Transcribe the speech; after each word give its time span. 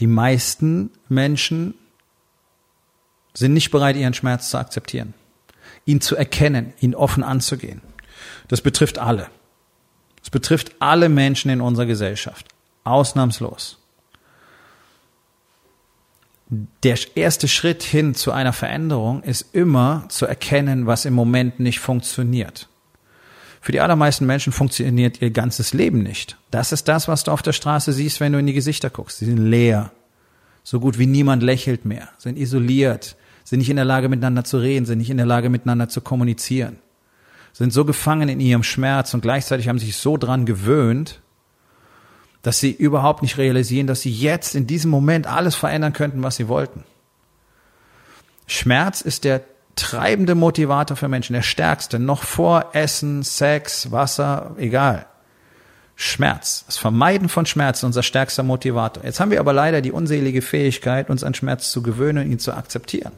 Die 0.00 0.06
meisten 0.06 0.90
Menschen 1.08 1.74
sind 3.34 3.52
nicht 3.52 3.70
bereit, 3.70 3.96
ihren 3.96 4.14
Schmerz 4.14 4.50
zu 4.50 4.58
akzeptieren, 4.58 5.14
ihn 5.84 6.00
zu 6.00 6.16
erkennen, 6.16 6.72
ihn 6.80 6.94
offen 6.94 7.22
anzugehen. 7.22 7.82
Das 8.48 8.60
betrifft 8.60 8.98
alle. 8.98 9.28
Es 10.22 10.30
betrifft 10.30 10.72
alle 10.80 11.08
Menschen 11.08 11.50
in 11.50 11.60
unserer 11.60 11.86
Gesellschaft, 11.86 12.48
ausnahmslos. 12.84 13.78
Der 16.82 16.98
erste 17.14 17.46
Schritt 17.46 17.82
hin 17.82 18.14
zu 18.14 18.32
einer 18.32 18.52
Veränderung 18.52 19.22
ist 19.22 19.54
immer 19.54 20.06
zu 20.08 20.26
erkennen, 20.26 20.86
was 20.86 21.04
im 21.04 21.14
Moment 21.14 21.60
nicht 21.60 21.78
funktioniert. 21.78 22.68
Für 23.60 23.72
die 23.72 23.80
allermeisten 23.80 24.24
Menschen 24.24 24.52
funktioniert 24.52 25.20
ihr 25.20 25.30
ganzes 25.30 25.74
Leben 25.74 26.02
nicht. 26.02 26.38
Das 26.50 26.72
ist 26.72 26.88
das, 26.88 27.08
was 27.08 27.24
du 27.24 27.30
auf 27.30 27.42
der 27.42 27.52
Straße 27.52 27.92
siehst, 27.92 28.20
wenn 28.20 28.32
du 28.32 28.38
in 28.38 28.46
die 28.46 28.54
Gesichter 28.54 28.88
guckst. 28.88 29.18
Sie 29.18 29.26
sind 29.26 29.36
leer. 29.36 29.92
So 30.62 30.80
gut 30.80 30.98
wie 30.98 31.06
niemand 31.06 31.42
lächelt 31.42 31.84
mehr, 31.84 32.08
sind 32.18 32.38
isoliert, 32.38 33.16
sind 33.44 33.60
nicht 33.60 33.70
in 33.70 33.76
der 33.76 33.84
Lage, 33.84 34.08
miteinander 34.08 34.44
zu 34.44 34.58
reden, 34.58 34.86
sind 34.86 34.98
nicht 34.98 35.10
in 35.10 35.16
der 35.16 35.26
Lage, 35.26 35.48
miteinander 35.48 35.88
zu 35.88 36.00
kommunizieren, 36.00 36.78
sind 37.52 37.72
so 37.72 37.84
gefangen 37.84 38.28
in 38.28 38.40
ihrem 38.40 38.62
Schmerz 38.62 39.14
und 39.14 39.22
gleichzeitig 39.22 39.68
haben 39.68 39.78
sich 39.78 39.96
so 39.96 40.16
dran 40.16 40.44
gewöhnt, 40.44 41.20
dass 42.42 42.60
sie 42.60 42.70
überhaupt 42.70 43.22
nicht 43.22 43.38
realisieren, 43.38 43.86
dass 43.86 44.02
sie 44.02 44.12
jetzt 44.12 44.54
in 44.54 44.66
diesem 44.66 44.90
Moment 44.90 45.26
alles 45.26 45.54
verändern 45.54 45.92
könnten, 45.92 46.22
was 46.22 46.36
sie 46.36 46.48
wollten. 46.48 46.84
Schmerz 48.46 49.00
ist 49.00 49.24
der 49.24 49.42
treibende 49.76 50.34
Motivator 50.34 50.96
für 50.96 51.08
Menschen, 51.08 51.34
der 51.34 51.42
stärkste, 51.42 51.98
noch 51.98 52.22
vor 52.22 52.70
Essen, 52.72 53.22
Sex, 53.22 53.90
Wasser, 53.90 54.54
egal. 54.58 55.06
Schmerz, 55.96 56.64
das 56.66 56.78
Vermeiden 56.78 57.28
von 57.28 57.44
Schmerz 57.44 57.78
ist 57.78 57.84
unser 57.84 58.02
stärkster 58.02 58.42
Motivator. 58.42 59.04
Jetzt 59.04 59.20
haben 59.20 59.30
wir 59.30 59.38
aber 59.38 59.52
leider 59.52 59.82
die 59.82 59.92
unselige 59.92 60.40
Fähigkeit, 60.40 61.10
uns 61.10 61.22
an 61.22 61.34
Schmerz 61.34 61.70
zu 61.70 61.82
gewöhnen 61.82 62.24
und 62.24 62.32
ihn 62.32 62.38
zu 62.38 62.54
akzeptieren. 62.54 63.12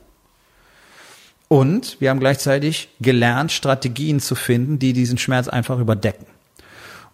Und 1.46 2.00
wir 2.00 2.10
haben 2.10 2.18
gleichzeitig 2.18 2.88
gelernt, 3.00 3.52
Strategien 3.52 4.18
zu 4.18 4.34
finden, 4.34 4.80
die 4.80 4.94
diesen 4.94 5.18
Schmerz 5.18 5.46
einfach 5.46 5.78
überdecken. 5.78 6.26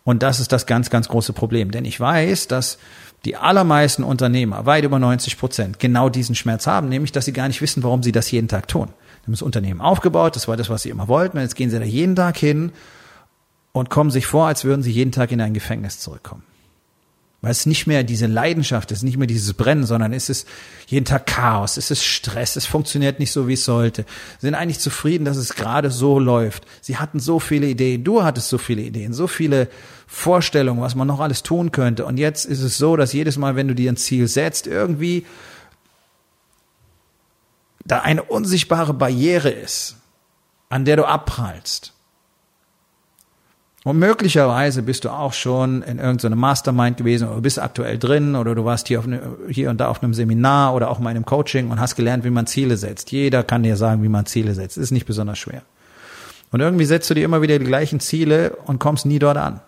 Und 0.05 0.23
das 0.23 0.41
ist 0.41 0.53
das 0.53 0.65
ganz, 0.65 0.89
ganz 0.89 1.09
große 1.09 1.35
Problem. 1.35 1.71
Denn 1.71 1.85
ich 1.85 2.01
weiß, 2.01 2.49
dass 2.49 2.79
die 3.27 3.37
allermeisten 3.37 4.05
Unternehmer, 4.05 4.65
weit 4.65 4.85
über 4.85 4.99
90 4.99 5.37
Prozent, 5.39 5.81
genau 5.81 6.09
diesen 6.09 6.35
Schmerz 6.35 6.67
haben, 6.67 6.89
nämlich, 6.89 7.13
dass 7.13 7.27
sie 7.27 7.33
gar 7.35 7.49
nicht 7.49 7.61
wissen, 7.61 7.83
warum 7.83 8.03
sie 8.03 8.13
das 8.13 8.31
jeden 8.31 8.49
Tag 8.49 8.69
tun 8.69 8.89
haben 9.29 9.35
das 9.35 9.43
Unternehmen 9.43 9.81
aufgebaut, 9.81 10.37
das 10.37 10.49
war 10.49 10.57
das, 10.57 10.71
was 10.71 10.83
sie 10.83 10.89
immer 10.89 11.07
wollten, 11.07 11.37
und 11.37 11.43
jetzt 11.43 11.55
gehen 11.55 11.71
sie 11.71 11.79
da 11.79 11.85
jeden 11.85 12.17
Tag 12.17 12.37
hin 12.39 12.73
und 13.73 13.91
kommen 13.91 14.11
sich 14.11 14.27
vor, 14.27 14.47
als 14.47 14.65
würden 14.65 14.83
sie 14.83 14.91
jeden 14.91 15.13
Tag 15.13 15.31
in 15.33 15.41
ein 15.41 15.53
Gefängnis 15.53 16.01
zurückkommen. 16.01 16.43
Weil 17.41 17.53
es 17.53 17.67
nicht 17.67 17.87
mehr 17.87 18.03
diese 18.03 18.27
Leidenschaft 18.27 18.91
ist, 18.91 19.05
nicht 19.05 19.17
mehr 19.17 19.29
dieses 19.29 19.53
Brennen, 19.53 19.87
sondern 19.87 20.13
es 20.13 20.29
ist 20.29 20.49
jeden 20.89 21.05
Tag 21.05 21.27
Chaos, 21.27 21.77
es 21.77 21.91
ist 21.91 22.03
Stress, 22.03 22.57
es 22.57 22.67
funktioniert 22.67 23.21
nicht 23.21 23.31
so, 23.31 23.47
wie 23.47 23.53
es 23.53 23.65
sollte. 23.65 24.07
Sie 24.41 24.47
sind 24.47 24.55
eigentlich 24.55 24.81
zufrieden, 24.81 25.25
dass 25.25 25.37
es 25.37 25.55
gerade 25.55 25.91
so 25.91 26.19
läuft. 26.19 26.65
Sie 26.81 26.97
hatten 26.97 27.21
so 27.21 27.39
viele 27.39 27.69
Ideen, 27.69 28.03
du 28.03 28.25
hattest 28.25 28.49
so 28.49 28.59
viele 28.59 28.83
Ideen, 28.83 29.13
so 29.13 29.29
viele 29.29 29.69
Vorstellungen, 30.09 30.81
was 30.81 30.97
man 30.97 31.07
noch 31.07 31.21
alles 31.21 31.45
tun 31.45 31.71
könnte. 31.71 32.07
Und 32.07 32.17
jetzt 32.17 32.45
ist 32.45 32.63
es 32.63 32.79
so, 32.79 32.97
dass 32.97 33.13
jedes 33.13 33.37
Mal, 33.37 33.55
wenn 33.55 33.69
du 33.69 33.75
dir 33.75 33.93
ein 33.93 33.99
Ziel 33.99 34.27
setzt, 34.27 34.67
irgendwie 34.67 35.25
da 37.89 38.01
eine 38.01 38.23
unsichtbare 38.23 38.95
Barriere 38.95 39.51
ist, 39.51 39.97
an 40.69 40.85
der 40.85 40.97
du 40.97 41.05
abprallst. 41.05 41.93
Und 43.85 43.99
möglicherweise 43.99 44.83
bist 44.83 45.05
du 45.05 45.11
auch 45.11 45.33
schon 45.33 45.83
in 45.83 45.99
irgendeinem 45.99 46.39
Mastermind 46.39 46.99
gewesen 46.99 47.29
oder 47.29 47.41
bist 47.41 47.59
aktuell 47.59 47.99
drin 47.99 48.37
oder 48.37 48.55
du 48.55 48.65
warst 48.65 48.89
hier, 48.89 49.01
ne, 49.07 49.37
hier 49.49 49.71
und 49.71 49.79
da 49.79 49.89
auf 49.89 50.03
einem 50.03 50.13
Seminar 50.13 50.75
oder 50.75 50.91
auch 50.91 50.99
mal 50.99 51.11
in 51.11 51.17
einem 51.17 51.25
Coaching 51.25 51.71
und 51.71 51.81
hast 51.81 51.97
gelernt, 51.97 52.25
wie 52.25 52.31
man 52.31 52.47
Ziele 52.47 52.77
setzt. 52.77 53.13
Jeder 53.13 53.43
kann 53.45 53.63
dir 53.63 53.77
sagen, 53.77 54.03
wie 54.03 54.09
man 54.09 54.27
Ziele 54.27 54.55
setzt. 54.55 54.77
Ist 54.77 54.91
nicht 54.91 55.07
besonders 55.07 55.39
schwer. 55.39 55.63
Und 56.51 56.61
irgendwie 56.61 56.85
setzt 56.85 57.09
du 57.09 57.15
dir 57.15 57.25
immer 57.25 57.41
wieder 57.41 57.59
die 57.59 57.65
gleichen 57.65 58.01
Ziele 58.01 58.57
und 58.67 58.79
kommst 58.79 59.07
nie 59.07 59.19
dort 59.19 59.39
an. 59.39 59.61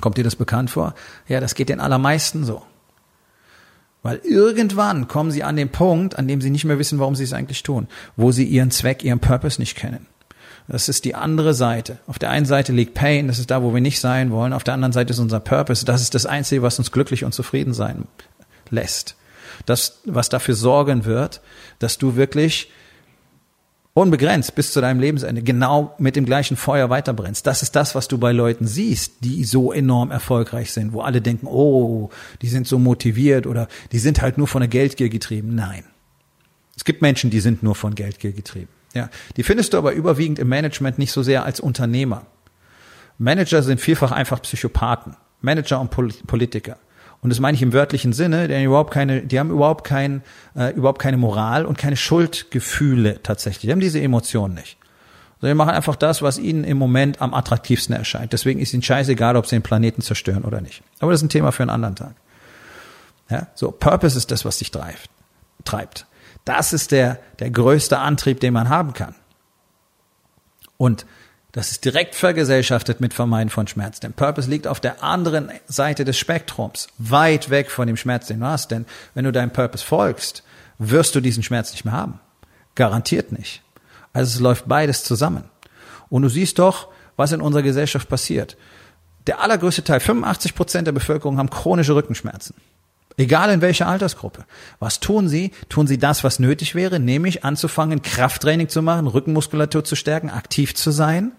Kommt 0.00 0.16
dir 0.16 0.24
das 0.24 0.36
bekannt 0.36 0.70
vor? 0.70 0.94
Ja, 1.28 1.40
das 1.40 1.54
geht 1.54 1.68
den 1.68 1.80
allermeisten 1.80 2.44
so. 2.44 2.62
Weil 4.02 4.20
irgendwann 4.24 5.06
kommen 5.06 5.30
sie 5.30 5.44
an 5.44 5.56
den 5.56 5.68
Punkt, 5.68 6.18
an 6.18 6.26
dem 6.26 6.40
sie 6.40 6.50
nicht 6.50 6.64
mehr 6.64 6.78
wissen, 6.78 6.98
warum 6.98 7.14
sie 7.14 7.24
es 7.24 7.32
eigentlich 7.32 7.62
tun, 7.62 7.86
wo 8.16 8.32
sie 8.32 8.44
ihren 8.44 8.70
Zweck, 8.70 9.04
ihren 9.04 9.20
Purpose 9.20 9.60
nicht 9.60 9.76
kennen. 9.76 10.06
Das 10.68 10.88
ist 10.88 11.04
die 11.04 11.14
andere 11.14 11.54
Seite. 11.54 11.98
Auf 12.06 12.18
der 12.18 12.30
einen 12.30 12.46
Seite 12.46 12.72
liegt 12.72 12.94
Pain, 12.94 13.28
das 13.28 13.38
ist 13.38 13.50
da, 13.50 13.62
wo 13.62 13.74
wir 13.74 13.80
nicht 13.80 14.00
sein 14.00 14.30
wollen. 14.30 14.52
Auf 14.52 14.64
der 14.64 14.74
anderen 14.74 14.92
Seite 14.92 15.12
ist 15.12 15.18
unser 15.18 15.40
Purpose. 15.40 15.84
Das 15.84 16.02
ist 16.02 16.14
das 16.14 16.26
Einzige, 16.26 16.62
was 16.62 16.78
uns 16.78 16.92
glücklich 16.92 17.24
und 17.24 17.34
zufrieden 17.34 17.74
sein 17.74 18.04
lässt. 18.70 19.16
Das, 19.66 20.00
was 20.04 20.28
dafür 20.28 20.54
sorgen 20.54 21.04
wird, 21.04 21.40
dass 21.78 21.98
du 21.98 22.16
wirklich 22.16 22.70
unbegrenzt 23.94 24.54
bis 24.54 24.72
zu 24.72 24.80
deinem 24.80 25.00
Lebensende 25.00 25.42
genau 25.42 25.94
mit 25.98 26.16
dem 26.16 26.24
gleichen 26.24 26.56
Feuer 26.56 26.88
weiterbrennst. 26.88 27.46
Das 27.46 27.62
ist 27.62 27.76
das, 27.76 27.94
was 27.94 28.08
du 28.08 28.18
bei 28.18 28.32
Leuten 28.32 28.66
siehst, 28.66 29.16
die 29.20 29.44
so 29.44 29.72
enorm 29.72 30.10
erfolgreich 30.10 30.72
sind, 30.72 30.92
wo 30.92 31.02
alle 31.02 31.20
denken, 31.20 31.46
oh, 31.46 32.10
die 32.40 32.48
sind 32.48 32.66
so 32.66 32.78
motiviert 32.78 33.46
oder 33.46 33.68
die 33.92 33.98
sind 33.98 34.22
halt 34.22 34.38
nur 34.38 34.48
von 34.48 34.60
der 34.60 34.68
Geldgier 34.68 35.10
getrieben. 35.10 35.54
Nein. 35.54 35.84
Es 36.76 36.84
gibt 36.84 37.02
Menschen, 37.02 37.30
die 37.30 37.40
sind 37.40 37.62
nur 37.62 37.74
von 37.74 37.94
Geldgier 37.94 38.32
getrieben. 38.32 38.68
Ja, 38.94 39.10
die 39.36 39.42
findest 39.42 39.72
du 39.72 39.78
aber 39.78 39.92
überwiegend 39.92 40.38
im 40.38 40.48
Management 40.48 40.98
nicht 40.98 41.12
so 41.12 41.22
sehr 41.22 41.44
als 41.44 41.60
Unternehmer. 41.60 42.26
Manager 43.18 43.62
sind 43.62 43.80
vielfach 43.80 44.10
einfach 44.10 44.40
Psychopathen. 44.42 45.16
Manager 45.40 45.80
und 45.80 45.90
Politiker. 46.26 46.76
Und 47.22 47.30
das 47.30 47.38
meine 47.38 47.54
ich 47.54 47.62
im 47.62 47.72
wörtlichen 47.72 48.12
Sinne, 48.12 48.48
denn 48.48 48.64
überhaupt 48.64 48.92
keine, 48.92 49.22
die 49.22 49.38
haben 49.38 49.50
überhaupt 49.50 49.84
kein, 49.84 50.22
äh, 50.56 50.74
überhaupt 50.74 51.00
keine 51.00 51.16
Moral 51.16 51.64
und 51.64 51.78
keine 51.78 51.96
Schuldgefühle 51.96 53.22
tatsächlich. 53.22 53.62
Die 53.62 53.70
haben 53.70 53.80
diese 53.80 54.00
Emotionen 54.00 54.54
nicht. 54.54 54.76
Sondern 55.40 55.56
die 55.56 55.58
machen 55.58 55.70
einfach 55.70 55.94
das, 55.94 56.20
was 56.20 56.38
ihnen 56.38 56.64
im 56.64 56.78
Moment 56.78 57.22
am 57.22 57.32
attraktivsten 57.32 57.94
erscheint. 57.94 58.32
Deswegen 58.32 58.58
ist 58.58 58.74
ihnen 58.74 58.82
scheißegal, 58.82 59.36
ob 59.36 59.46
sie 59.46 59.54
den 59.54 59.62
Planeten 59.62 60.02
zerstören 60.02 60.42
oder 60.42 60.60
nicht. 60.60 60.82
Aber 60.98 61.12
das 61.12 61.20
ist 61.20 61.26
ein 61.26 61.30
Thema 61.30 61.52
für 61.52 61.62
einen 61.62 61.70
anderen 61.70 61.94
Tag. 61.94 62.16
Ja, 63.30 63.46
so 63.54 63.70
Purpose 63.70 64.18
ist 64.18 64.32
das, 64.32 64.44
was 64.44 64.58
dich 64.58 64.72
treibt. 64.72 65.08
treibt. 65.64 66.06
Das 66.44 66.72
ist 66.72 66.90
der, 66.90 67.20
der 67.38 67.50
größte 67.50 68.00
Antrieb, 68.00 68.40
den 68.40 68.52
man 68.52 68.68
haben 68.68 68.94
kann. 68.94 69.14
Und 70.76 71.06
das 71.52 71.70
ist 71.70 71.84
direkt 71.84 72.14
vergesellschaftet 72.14 73.00
mit 73.00 73.12
Vermeiden 73.12 73.50
von 73.50 73.66
Schmerz. 73.66 74.00
Denn 74.00 74.14
Purpose 74.14 74.48
liegt 74.48 74.66
auf 74.66 74.80
der 74.80 75.02
anderen 75.02 75.50
Seite 75.66 76.06
des 76.06 76.18
Spektrums, 76.18 76.88
weit 76.96 77.50
weg 77.50 77.70
von 77.70 77.86
dem 77.86 77.98
Schmerz, 77.98 78.26
den 78.26 78.40
du 78.40 78.46
hast. 78.46 78.70
Denn 78.70 78.86
wenn 79.12 79.24
du 79.24 79.32
deinem 79.32 79.52
Purpose 79.52 79.84
folgst, 79.84 80.44
wirst 80.78 81.14
du 81.14 81.20
diesen 81.20 81.42
Schmerz 81.42 81.72
nicht 81.72 81.84
mehr 81.84 81.92
haben. 81.92 82.20
Garantiert 82.74 83.32
nicht. 83.32 83.62
Also 84.14 84.34
es 84.34 84.40
läuft 84.40 84.66
beides 84.66 85.04
zusammen. 85.04 85.44
Und 86.08 86.22
du 86.22 86.30
siehst 86.30 86.58
doch, 86.58 86.88
was 87.16 87.32
in 87.32 87.42
unserer 87.42 87.62
Gesellschaft 87.62 88.08
passiert. 88.08 88.56
Der 89.26 89.40
allergrößte 89.40 89.84
Teil, 89.84 90.00
85 90.00 90.54
Prozent 90.54 90.86
der 90.86 90.92
Bevölkerung 90.92 91.36
haben 91.36 91.50
chronische 91.50 91.94
Rückenschmerzen. 91.94 92.56
Egal 93.18 93.50
in 93.50 93.60
welcher 93.60 93.88
Altersgruppe. 93.88 94.46
Was 94.78 95.00
tun 95.00 95.28
sie? 95.28 95.52
Tun 95.68 95.86
sie 95.86 95.98
das, 95.98 96.24
was 96.24 96.38
nötig 96.38 96.74
wäre, 96.74 96.98
nämlich 96.98 97.44
anzufangen, 97.44 98.00
Krafttraining 98.00 98.70
zu 98.70 98.80
machen, 98.80 99.06
Rückenmuskulatur 99.06 99.84
zu 99.84 99.96
stärken, 99.96 100.30
aktiv 100.30 100.74
zu 100.74 100.90
sein 100.90 101.32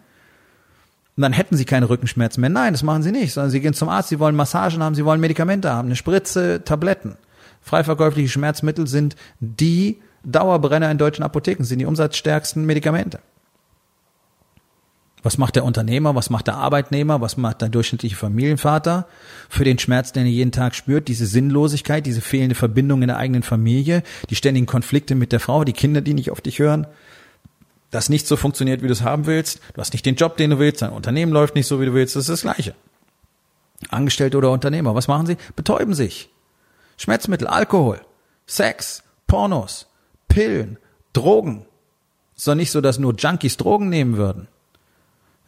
und 1.16 1.22
dann 1.22 1.34
hätten 1.34 1.56
sie 1.56 1.66
keine 1.66 1.90
Rückenschmerzen 1.90 2.42
mehr. 2.42 2.50
Nein, 2.50 2.74
das 2.74 2.84
machen 2.84 3.04
sie 3.04 3.12
nicht, 3.12 3.34
sondern 3.34 3.52
sie 3.52 3.60
gehen 3.60 3.74
zum 3.74 3.90
Arzt, 3.90 4.10
sie 4.10 4.20
wollen 4.20 4.36
Massagen 4.36 4.82
haben, 4.82 4.96
sie 4.96 5.06
wollen 5.06 5.22
Medikamente 5.22 5.72
haben, 5.72 5.88
eine 5.88 5.96
Spritze, 5.96 6.64
Tabletten. 6.64 7.18
Freiverkäufliche 7.62 8.30
Schmerzmittel 8.30 8.88
sind 8.88 9.16
die 9.40 10.02
Dauerbrenner 10.24 10.90
in 10.90 10.98
deutschen 10.98 11.24
Apotheken, 11.24 11.64
sind 11.64 11.80
die 11.80 11.86
umsatzstärksten 11.86 12.66
Medikamente. 12.66 13.20
Was 15.22 15.38
macht 15.38 15.56
der 15.56 15.64
Unternehmer, 15.64 16.16
was 16.16 16.30
macht 16.30 16.48
der 16.48 16.58
Arbeitnehmer, 16.58 17.22
was 17.22 17.38
macht 17.38 17.62
der 17.62 17.70
durchschnittliche 17.70 18.18
Familienvater 18.18 19.08
für 19.48 19.64
den 19.64 19.80
Schmerz, 19.80 20.12
den 20.12 20.26
er 20.26 20.32
jeden 20.32 20.52
Tag 20.52 20.76
spürt, 20.76 21.08
diese 21.08 21.26
Sinnlosigkeit, 21.26 22.06
diese 22.06 22.20
fehlende 22.20 22.56
Verbindung 22.56 23.02
in 23.04 23.08
der 23.08 23.18
eigenen 23.18 23.44
Familie, 23.44 24.04
die 24.30 24.36
ständigen 24.36 24.66
Konflikte 24.66 25.16
mit 25.16 25.32
der 25.32 25.40
Frau, 25.40 25.64
die 25.64 25.72
Kinder, 25.72 26.02
die 26.02 26.14
nicht 26.14 26.32
auf 26.32 26.42
dich 26.42 26.60
hören, 26.60 26.88
das 27.94 28.10
nicht 28.10 28.28
so 28.28 28.36
funktioniert, 28.36 28.82
wie 28.82 28.88
du 28.88 28.94
es 28.94 29.04
haben 29.04 29.28
willst, 29.28 29.60
du 29.74 29.82
hast 29.82 29.94
nicht 29.94 30.06
den 30.06 30.16
Job, 30.16 30.36
den 30.36 30.50
du 30.50 30.60
willst, 30.60 30.82
dein 30.82 30.90
Unternehmen 30.90 31.32
läuft 31.32 31.56
nicht 31.56 31.68
so, 31.68 31.80
wie 31.80 31.86
du 31.86 31.94
willst, 31.94 32.16
das 32.16 32.28
ist 32.28 32.30
das 32.30 32.42
Gleiche. 32.42 32.74
Angestellte 33.90 34.38
oder 34.38 34.50
Unternehmer, 34.52 34.96
was 34.96 35.08
machen 35.08 35.28
sie? 35.28 35.38
Betäuben 35.56 35.94
sich. 35.94 36.30
Schmerzmittel, 36.98 37.48
Alkohol. 37.48 38.02
Sex, 38.48 39.04
Pornos, 39.28 39.88
Pillen, 40.28 40.78
Drogen. 41.14 41.66
Ist 42.36 42.48
doch 42.48 42.56
nicht 42.56 42.72
so, 42.72 42.82
dass 42.82 42.98
nur 42.98 43.14
Junkies 43.14 43.58
Drogen 43.58 43.90
nehmen 43.90 44.18
würden. 44.18 44.48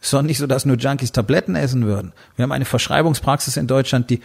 Ist 0.00 0.12
doch 0.12 0.22
nicht 0.22 0.38
so, 0.38 0.46
dass 0.46 0.66
nur 0.66 0.76
Junkies 0.76 1.12
Tabletten 1.12 1.56
essen 1.56 1.84
würden. 1.84 2.12
Wir 2.36 2.44
haben 2.44 2.52
eine 2.52 2.64
Verschreibungspraxis 2.64 3.56
in 3.56 3.66
Deutschland, 3.66 4.10
die, 4.10 4.20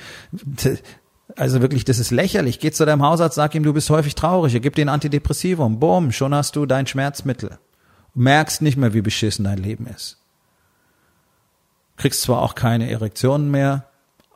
also 1.36 1.62
wirklich, 1.62 1.86
das 1.86 1.98
ist 1.98 2.12
lächerlich. 2.12 2.60
Geh 2.60 2.72
zu 2.72 2.86
deinem 2.86 3.02
Hausarzt, 3.02 3.36
sag 3.36 3.56
ihm, 3.56 3.64
du 3.64 3.74
bist 3.74 3.90
häufig 3.90 4.14
traurig, 4.14 4.54
er 4.54 4.60
gibt 4.60 4.78
dir 4.78 4.86
ein 4.86 4.90
Antidepressivum. 4.90 5.80
Bumm, 5.80 6.12
schon 6.12 6.36
hast 6.36 6.56
du 6.56 6.68
dein 6.68 6.86
Schmerzmittel. 6.86 7.58
Merkst 8.14 8.62
nicht 8.62 8.78
mehr, 8.78 8.94
wie 8.94 9.02
beschissen 9.02 9.46
dein 9.46 9.58
Leben 9.58 9.88
ist. 9.88 10.18
Kriegst 11.98 12.22
zwar 12.22 12.42
auch 12.42 12.56
keine 12.56 12.90
Erektionen 12.90 13.52
mehr, 13.52 13.86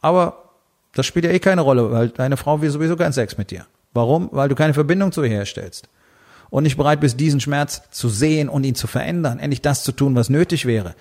aber 0.01 0.45
das 0.93 1.05
spielt 1.05 1.25
ja 1.25 1.31
eh 1.31 1.39
keine 1.39 1.61
Rolle, 1.61 1.91
weil 1.91 2.09
deine 2.09 2.37
Frau 2.37 2.61
will 2.61 2.69
sowieso 2.69 2.95
keinen 2.95 3.13
Sex 3.13 3.37
mit 3.37 3.51
dir. 3.51 3.65
Warum? 3.93 4.29
Weil 4.31 4.49
du 4.49 4.55
keine 4.55 4.73
Verbindung 4.73 5.11
zu 5.11 5.23
ihr 5.23 5.29
herstellst. 5.29 5.89
Und 6.49 6.63
nicht 6.63 6.77
bereit 6.77 7.01
bist, 7.01 7.19
diesen 7.19 7.41
Schmerz 7.41 7.81
zu 7.91 8.07
sehen 8.07 8.49
und 8.49 8.63
ihn 8.63 8.75
zu 8.75 8.87
verändern, 8.87 9.39
endlich 9.39 9.61
das 9.61 9.83
zu 9.83 9.91
tun, 9.91 10.15
was 10.15 10.29
nötig 10.29 10.65
wäre. 10.65 10.95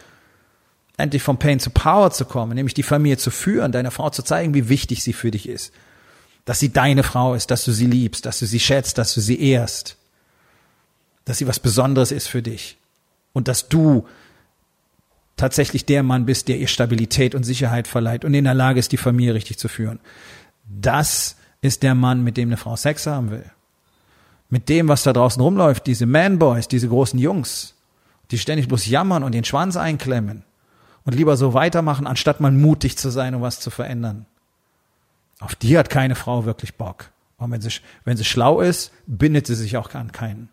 Endlich 0.97 1.23
vom 1.23 1.39
Pain 1.39 1.61
zu 1.61 1.71
Power 1.71 2.11
zu 2.11 2.25
kommen, 2.25 2.55
nämlich 2.55 2.75
die 2.75 2.83
Familie 2.83 3.19
zu 3.19 3.31
führen, 3.31 3.73
deiner 3.73 3.91
Frau 3.91 4.11
zu 4.11 4.23
zeigen, 4.23 4.55
wie 4.55 4.69
wichtig 4.69 5.03
sie 5.03 5.13
für 5.13 5.31
dich 5.31 5.49
ist. 5.49 5.73
Dass 6.45 6.61
sie 6.61 6.73
deine 6.73 7.03
Frau 7.03 7.35
ist, 7.35 7.51
dass 7.51 7.65
du 7.65 7.73
sie 7.73 7.87
liebst, 7.87 8.27
dass 8.27 8.39
du 8.39 8.47
sie 8.47 8.61
schätzt, 8.61 8.99
dass 8.99 9.15
du 9.15 9.21
sie 9.21 9.41
ehrst. 9.41 9.97
Dass 11.25 11.39
sie 11.39 11.47
was 11.47 11.59
Besonderes 11.59 12.13
ist 12.13 12.27
für 12.27 12.43
dich. 12.43 12.79
Und 13.33 13.49
dass 13.49 13.69
du 13.69 14.07
tatsächlich 15.37 15.85
der 15.85 16.03
Mann 16.03 16.27
bist, 16.27 16.49
der 16.49 16.59
ihr 16.59 16.69
Stabilität 16.69 17.35
und 17.35 17.45
Sicherheit 17.45 17.89
verleiht 17.89 18.25
und 18.25 18.35
in 18.35 18.45
der 18.45 18.55
Lage 18.55 18.79
ist, 18.79 18.93
die 18.93 18.97
Familie 18.97 19.35
richtig 19.35 19.59
zu 19.59 19.69
führen. 19.69 19.99
Das 20.69 21.37
ist 21.61 21.83
der 21.83 21.95
Mann, 21.95 22.23
mit 22.23 22.37
dem 22.37 22.51
eine 22.51 22.57
Frau 22.57 22.77
Sex 22.77 23.07
haben 23.07 23.31
will. 23.31 23.45
Mit 24.51 24.69
dem, 24.69 24.89
was 24.89 25.03
da 25.03 25.13
draußen 25.13 25.43
rumläuft, 25.43 25.87
diese 25.87 26.07
Man-Boys, 26.07 26.69
diese 26.69 26.89
großen 26.89 27.19
Jungs, 27.19 27.75
die 28.31 28.39
ständig 28.39 28.69
bloß 28.69 28.87
jammern 28.87 29.25
und 29.25 29.33
den 29.33 29.45
Schwanz 29.45 29.77
einklemmen 29.77 30.45
und 31.05 31.15
lieber 31.15 31.37
so 31.37 31.55
weitermachen, 31.55 32.07
anstatt 32.07 32.41
mal 32.41 32.53
mutig 32.53 32.97
zu 32.97 33.11
sein 33.11 33.35
und 33.35 33.43
was 33.43 33.61
zu 33.61 33.71
verändern. 33.71 34.27
Auf 35.41 35.55
die 35.55 35.77
hat 35.77 35.91
keine 35.91 36.15
Frau 36.15 36.45
wirklich 36.45 36.75
Bock. 36.75 37.11
Und 37.37 37.51
wenn 37.51 37.61
sie, 37.61 37.71
wenn 38.05 38.17
sie 38.17 38.25
schlau 38.25 38.61
ist, 38.61 38.93
bindet 39.07 39.47
sie 39.47 39.55
sich 39.55 39.77
auch 39.77 39.93
an 39.95 40.13
keinen. 40.13 40.49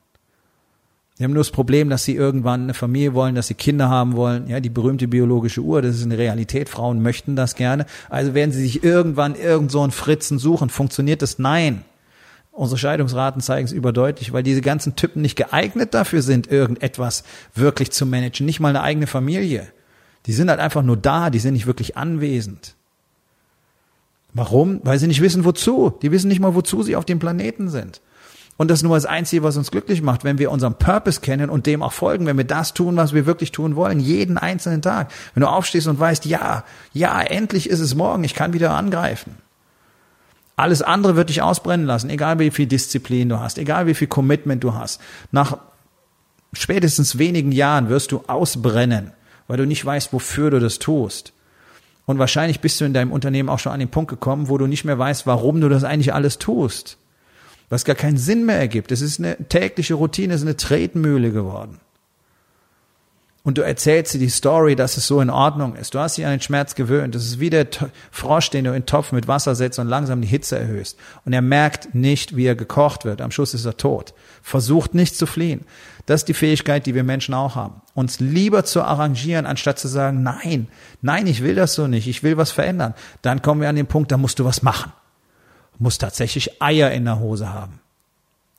Die 1.22 1.26
haben 1.26 1.34
nur 1.34 1.42
das 1.42 1.52
Problem, 1.52 1.88
dass 1.92 2.04
sie 2.04 2.16
irgendwann 2.16 2.64
eine 2.64 2.74
Familie 2.74 3.14
wollen, 3.14 3.36
dass 3.36 3.46
sie 3.46 3.54
Kinder 3.54 3.90
haben 3.90 4.16
wollen. 4.16 4.48
Ja, 4.48 4.60
die 4.60 4.72
berühmte 4.72 5.08
biologische 5.08 5.62
Uhr, 5.62 5.84
das 5.84 5.98
ist 5.98 6.04
eine 6.04 6.18
Realität. 6.18 6.68
Frauen 6.68 7.04
möchten 7.04 7.36
das 7.36 7.54
gerne. 7.54 7.86
Also 8.10 8.34
werden 8.34 8.52
sie 8.52 8.64
sich 8.64 8.84
irgendwann 8.84 9.36
irgend 9.36 9.70
so 9.70 9.84
einen 9.84 9.92
Fritzen 9.92 10.40
suchen. 10.40 10.72
Funktioniert 10.72 11.22
das? 11.22 11.38
Nein. 11.38 11.84
Unsere 12.52 12.80
Scheidungsraten 12.80 13.40
zeigen 13.40 13.66
es 13.66 13.72
überdeutlich, 13.72 14.34
weil 14.34 14.42
diese 14.42 14.62
ganzen 14.62 14.96
Typen 14.96 15.22
nicht 15.22 15.36
geeignet 15.36 15.94
dafür 15.94 16.24
sind, 16.24 16.52
irgendetwas 16.52 17.24
wirklich 17.54 17.92
zu 17.92 18.08
managen. 18.08 18.48
Nicht 18.48 18.60
mal 18.60 18.70
eine 18.70 18.82
eigene 18.82 19.06
Familie. 19.06 19.68
Die 20.26 20.34
sind 20.34 20.50
halt 20.50 20.60
einfach 20.60 20.82
nur 20.82 20.98
da, 20.98 21.30
die 21.30 21.38
sind 21.38 21.54
nicht 21.54 21.68
wirklich 21.68 21.98
anwesend. 21.98 22.74
Warum? 24.34 24.80
Weil 24.84 24.98
sie 24.98 25.06
nicht 25.06 25.22
wissen, 25.22 25.46
wozu. 25.46 25.94
Die 26.02 26.12
wissen 26.12 26.30
nicht 26.30 26.40
mal, 26.40 26.56
wozu 26.56 26.82
sie 26.82 26.96
auf 26.96 27.06
dem 27.06 27.20
Planeten 27.20 27.70
sind. 27.70 28.02
Und 28.62 28.68
das 28.68 28.82
ist 28.82 28.84
nur 28.84 28.96
das 28.96 29.08
Einzige, 29.08 29.42
was 29.42 29.58
uns 29.58 29.72
glücklich 29.72 30.04
macht, 30.04 30.24
wenn 30.24 30.38
wir 30.38 30.52
unseren 30.52 30.76
Purpose 30.76 31.20
kennen 31.20 31.50
und 31.50 31.66
dem 31.66 31.82
auch 31.82 31.94
folgen, 31.94 32.28
wenn 32.28 32.38
wir 32.38 32.46
das 32.46 32.76
tun, 32.76 32.96
was 32.96 33.12
wir 33.12 33.26
wirklich 33.26 33.52
tun 33.52 33.76
wollen, 33.76 34.00
jeden 34.00 34.38
einzelnen 34.38 34.84
Tag. 34.84 35.12
Wenn 35.34 35.42
du 35.42 35.50
aufstehst 35.50 35.88
und 35.88 36.00
weißt, 36.00 36.26
ja, 36.26 36.64
ja, 36.94 37.20
endlich 37.24 37.68
ist 37.68 37.80
es 37.80 37.96
morgen, 37.96 38.24
ich 38.24 38.36
kann 38.36 38.54
wieder 38.54 38.76
angreifen. 38.76 39.38
Alles 40.58 40.84
andere 40.84 41.16
wird 41.16 41.30
dich 41.30 41.42
ausbrennen 41.42 41.88
lassen, 41.88 42.12
egal 42.12 42.38
wie 42.38 42.52
viel 42.52 42.68
Disziplin 42.68 43.30
du 43.30 43.40
hast, 43.40 43.58
egal 43.58 43.88
wie 43.88 43.96
viel 43.96 44.08
Commitment 44.08 44.64
du 44.64 44.76
hast. 44.76 45.02
Nach 45.32 45.58
spätestens 46.54 47.18
wenigen 47.18 47.52
Jahren 47.52 47.90
wirst 47.90 48.12
du 48.12 48.26
ausbrennen, 48.28 49.12
weil 49.48 49.58
du 49.58 49.66
nicht 49.66 49.84
weißt, 49.84 50.14
wofür 50.14 50.52
du 50.52 50.60
das 50.60 50.78
tust. 50.78 51.34
Und 52.06 52.20
wahrscheinlich 52.20 52.60
bist 52.60 52.80
du 52.80 52.86
in 52.86 52.94
deinem 52.94 53.12
Unternehmen 53.12 53.50
auch 53.50 53.58
schon 53.58 53.72
an 53.72 53.80
den 53.80 53.90
Punkt 53.90 54.12
gekommen, 54.12 54.50
wo 54.50 54.60
du 54.60 54.68
nicht 54.68 54.86
mehr 54.86 55.00
weißt, 55.00 55.26
warum 55.26 55.62
du 55.62 55.68
das 55.68 55.84
eigentlich 55.84 56.14
alles 56.14 56.38
tust 56.38 57.00
was 57.72 57.86
gar 57.86 57.96
keinen 57.96 58.18
Sinn 58.18 58.46
mehr 58.46 58.60
ergibt. 58.60 58.92
Es 58.92 59.02
ist 59.02 59.18
eine 59.18 59.38
tägliche 59.48 59.94
Routine, 59.94 60.34
es 60.34 60.42
ist 60.42 60.48
eine 60.48 60.58
Tretmühle 60.58 61.32
geworden. 61.32 61.80
Und 63.44 63.58
du 63.58 63.64
erzählst 63.64 64.14
dir 64.14 64.20
die 64.20 64.30
Story, 64.30 64.76
dass 64.76 64.98
es 64.98 65.08
so 65.08 65.22
in 65.22 65.32
Ordnung 65.32 65.76
ist. 65.76 65.96
Du 65.96 66.00
hast 66.00 66.18
dich 66.18 66.26
an 66.26 66.32
den 66.32 66.42
Schmerz 66.42 66.76
gewöhnt. 66.76 67.16
Das 67.16 67.26
ist 67.26 67.40
wie 67.40 67.50
der 67.50 67.66
Frosch, 68.12 68.52
den 68.52 68.66
du 68.66 68.72
in 68.72 68.82
den 68.82 68.86
Topf 68.86 69.14
mit 69.14 69.28
Wasser 69.28 69.56
setzt 69.56 69.80
und 69.80 69.88
langsam 69.88 70.22
die 70.22 70.28
Hitze 70.28 70.60
erhöhst. 70.60 71.00
Und 71.26 71.34
er 71.34 71.42
merkt 71.42 71.96
nicht, 71.96 72.36
wie 72.36 72.46
er 72.46 72.56
gekocht 72.56 73.06
wird. 73.06 73.22
Am 73.22 73.32
Schluss 73.32 73.56
ist 73.56 73.66
er 73.66 73.78
tot. 73.78 74.14
Versucht 74.44 74.94
nicht 74.94 75.16
zu 75.16 75.26
fliehen. 75.26 75.62
Das 76.06 76.22
ist 76.22 76.28
die 76.28 76.36
Fähigkeit, 76.36 76.86
die 76.86 76.94
wir 76.94 77.06
Menschen 77.06 77.34
auch 77.34 77.56
haben. 77.56 77.82
Uns 77.96 78.20
lieber 78.20 78.66
zu 78.66 78.84
arrangieren, 78.84 79.46
anstatt 79.46 79.80
zu 79.80 79.88
sagen, 79.88 80.22
nein, 80.22 80.68
nein, 81.02 81.26
ich 81.26 81.42
will 81.42 81.56
das 81.56 81.74
so 81.74 81.88
nicht. 81.88 82.08
Ich 82.08 82.22
will 82.22 82.38
was 82.38 82.52
verändern. 82.52 82.94
Dann 83.22 83.42
kommen 83.42 83.62
wir 83.62 83.70
an 83.70 83.78
den 83.78 83.88
Punkt, 83.88 84.12
da 84.12 84.18
musst 84.18 84.40
du 84.40 84.46
was 84.46 84.62
machen 84.62 84.92
muss 85.82 85.98
tatsächlich 85.98 86.62
Eier 86.62 86.92
in 86.92 87.06
der 87.06 87.20
Hose 87.20 87.52
haben. 87.52 87.80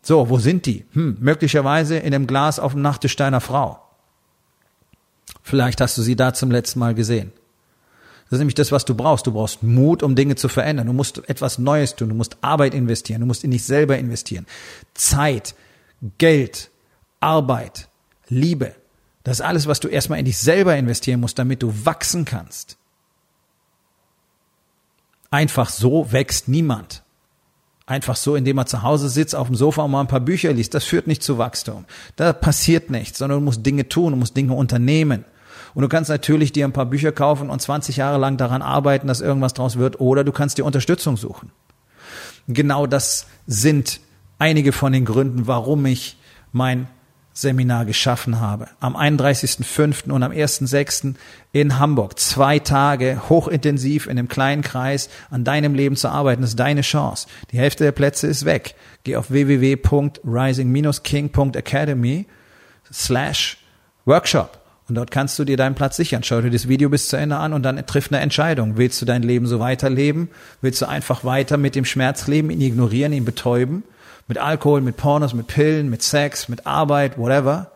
So, 0.02 0.28
wo 0.28 0.38
sind 0.38 0.66
die? 0.66 0.84
Hm, 0.92 1.16
möglicherweise 1.20 1.96
in 1.96 2.10
dem 2.10 2.26
Glas 2.26 2.58
auf 2.58 2.72
dem 2.72 2.82
Nachttisch 2.82 3.14
deiner 3.16 3.40
Frau. 3.40 3.80
Vielleicht 5.42 5.80
hast 5.80 5.96
du 5.96 6.02
sie 6.02 6.16
da 6.16 6.34
zum 6.34 6.50
letzten 6.50 6.80
Mal 6.80 6.94
gesehen. 6.94 7.32
Das 8.24 8.38
ist 8.38 8.40
nämlich 8.40 8.54
das, 8.54 8.72
was 8.72 8.84
du 8.84 8.94
brauchst. 8.94 9.26
Du 9.26 9.32
brauchst 9.32 9.62
Mut, 9.62 10.02
um 10.02 10.14
Dinge 10.16 10.36
zu 10.36 10.48
verändern. 10.48 10.86
Du 10.86 10.92
musst 10.92 11.28
etwas 11.28 11.58
Neues 11.58 11.94
tun. 11.94 12.08
Du 12.08 12.14
musst 12.14 12.38
Arbeit 12.40 12.74
investieren. 12.74 13.20
Du 13.20 13.26
musst 13.26 13.44
in 13.44 13.50
dich 13.50 13.64
selber 13.64 13.98
investieren. 13.98 14.46
Zeit, 14.94 15.54
Geld, 16.18 16.70
Arbeit, 17.20 17.88
Liebe. 18.28 18.74
Das 19.22 19.38
ist 19.38 19.44
alles, 19.44 19.66
was 19.66 19.80
du 19.80 19.88
erstmal 19.88 20.18
in 20.18 20.24
dich 20.24 20.38
selber 20.38 20.76
investieren 20.76 21.20
musst, 21.20 21.38
damit 21.38 21.62
du 21.62 21.84
wachsen 21.84 22.24
kannst. 22.24 22.78
Einfach 25.30 25.68
so 25.70 26.10
wächst 26.10 26.48
niemand. 26.48 27.02
Einfach 27.92 28.16
so, 28.16 28.36
indem 28.36 28.56
er 28.56 28.64
zu 28.64 28.82
Hause 28.82 29.10
sitzt, 29.10 29.34
auf 29.34 29.48
dem 29.48 29.54
Sofa 29.54 29.82
und 29.82 29.90
mal 29.90 30.00
ein 30.00 30.06
paar 30.06 30.18
Bücher 30.18 30.50
liest. 30.54 30.72
Das 30.72 30.82
führt 30.82 31.06
nicht 31.06 31.22
zu 31.22 31.36
Wachstum. 31.36 31.84
Da 32.16 32.32
passiert 32.32 32.88
nichts, 32.88 33.18
sondern 33.18 33.40
du 33.40 33.44
musst 33.44 33.66
Dinge 33.66 33.86
tun, 33.86 34.12
du 34.12 34.16
musst 34.16 34.34
Dinge 34.34 34.54
unternehmen. 34.54 35.26
Und 35.74 35.82
du 35.82 35.88
kannst 35.88 36.08
natürlich 36.08 36.52
dir 36.52 36.64
ein 36.64 36.72
paar 36.72 36.86
Bücher 36.86 37.12
kaufen 37.12 37.50
und 37.50 37.60
20 37.60 37.98
Jahre 37.98 38.16
lang 38.16 38.38
daran 38.38 38.62
arbeiten, 38.62 39.08
dass 39.08 39.20
irgendwas 39.20 39.52
draus 39.52 39.76
wird, 39.76 40.00
oder 40.00 40.24
du 40.24 40.32
kannst 40.32 40.56
dir 40.56 40.64
Unterstützung 40.64 41.18
suchen. 41.18 41.50
Genau 42.48 42.86
das 42.86 43.26
sind 43.46 44.00
einige 44.38 44.72
von 44.72 44.94
den 44.94 45.04
Gründen, 45.04 45.46
warum 45.46 45.84
ich 45.84 46.16
mein 46.50 46.88
Seminar 47.34 47.86
geschaffen 47.86 48.40
habe. 48.40 48.68
Am 48.80 48.96
31.05. 48.96 50.10
und 50.10 50.22
am 50.22 50.32
1.06. 50.32 51.14
in 51.52 51.78
Hamburg. 51.78 52.18
Zwei 52.18 52.58
Tage 52.58 53.22
hochintensiv 53.28 54.06
in 54.06 54.18
einem 54.18 54.28
kleinen 54.28 54.62
Kreis 54.62 55.10
an 55.30 55.44
deinem 55.44 55.74
Leben 55.74 55.96
zu 55.96 56.08
arbeiten. 56.08 56.42
Ist 56.42 56.58
deine 56.58 56.80
Chance. 56.82 57.26
Die 57.50 57.58
Hälfte 57.58 57.84
der 57.84 57.92
Plätze 57.92 58.26
ist 58.26 58.44
weg. 58.44 58.74
Geh 59.04 59.16
auf 59.16 59.30
www.rising-king.academy 59.30 62.26
slash 62.92 63.56
Workshop. 64.04 64.58
Und 64.88 64.96
dort 64.96 65.10
kannst 65.10 65.38
du 65.38 65.44
dir 65.44 65.56
deinen 65.56 65.74
Platz 65.74 65.96
sichern. 65.96 66.22
Schau 66.22 66.42
dir 66.42 66.50
das 66.50 66.68
Video 66.68 66.90
bis 66.90 67.08
zu 67.08 67.16
Ende 67.16 67.36
an 67.36 67.54
und 67.54 67.62
dann 67.62 67.86
triff 67.86 68.08
eine 68.10 68.20
Entscheidung. 68.20 68.76
Willst 68.76 69.00
du 69.00 69.06
dein 69.06 69.22
Leben 69.22 69.46
so 69.46 69.58
weiterleben? 69.58 70.28
Willst 70.60 70.82
du 70.82 70.86
einfach 70.86 71.24
weiter 71.24 71.56
mit 71.56 71.74
dem 71.76 71.86
Schmerz 71.86 72.26
leben, 72.26 72.50
ihn 72.50 72.60
ignorieren, 72.60 73.12
ihn 73.12 73.24
betäuben? 73.24 73.84
Mit 74.28 74.38
Alkohol, 74.38 74.80
mit 74.80 74.96
Pornos, 74.96 75.34
mit 75.34 75.46
Pillen, 75.46 75.90
mit 75.90 76.02
Sex, 76.02 76.48
mit 76.48 76.66
Arbeit, 76.66 77.18
whatever? 77.18 77.72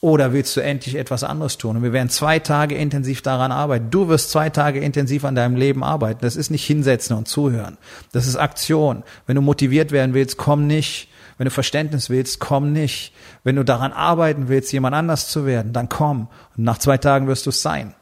Oder 0.00 0.32
willst 0.32 0.56
du 0.56 0.60
endlich 0.60 0.94
etwas 0.94 1.24
anderes 1.24 1.58
tun? 1.58 1.76
Und 1.76 1.82
wir 1.82 1.92
werden 1.92 2.08
zwei 2.08 2.38
Tage 2.38 2.76
intensiv 2.76 3.20
daran 3.20 3.50
arbeiten. 3.50 3.90
Du 3.90 4.08
wirst 4.08 4.30
zwei 4.30 4.48
Tage 4.48 4.78
intensiv 4.78 5.24
an 5.24 5.34
deinem 5.34 5.56
Leben 5.56 5.82
arbeiten. 5.82 6.20
Das 6.22 6.36
ist 6.36 6.50
nicht 6.50 6.64
hinsetzen 6.64 7.16
und 7.16 7.26
zuhören. 7.26 7.78
Das 8.12 8.28
ist 8.28 8.36
Aktion. 8.36 9.02
Wenn 9.26 9.34
du 9.34 9.42
motiviert 9.42 9.90
werden 9.90 10.14
willst, 10.14 10.36
komm 10.36 10.68
nicht. 10.68 11.08
Wenn 11.36 11.46
du 11.46 11.50
Verständnis 11.50 12.10
willst, 12.10 12.38
komm 12.38 12.72
nicht. 12.72 13.12
Wenn 13.42 13.56
du 13.56 13.64
daran 13.64 13.92
arbeiten 13.92 14.48
willst, 14.48 14.72
jemand 14.72 14.94
anders 14.94 15.28
zu 15.28 15.46
werden, 15.46 15.72
dann 15.72 15.88
komm. 15.88 16.28
Und 16.56 16.62
nach 16.62 16.78
zwei 16.78 16.98
Tagen 16.98 17.26
wirst 17.26 17.46
du 17.46 17.50
es 17.50 17.62
sein. 17.62 17.94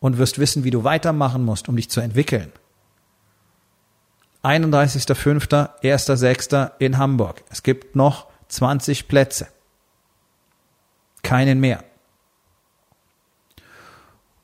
Und 0.00 0.16
wirst 0.16 0.38
wissen, 0.38 0.64
wie 0.64 0.70
du 0.70 0.82
weitermachen 0.82 1.44
musst, 1.44 1.68
um 1.68 1.76
dich 1.76 1.90
zu 1.90 2.00
entwickeln. 2.00 2.52
31.05., 4.42 5.80
1.06. 5.82 6.72
in 6.78 6.98
Hamburg. 6.98 7.42
Es 7.50 7.62
gibt 7.62 7.94
noch 7.96 8.26
20 8.48 9.08
Plätze. 9.08 9.46
Keinen 11.22 11.60
mehr. 11.60 11.84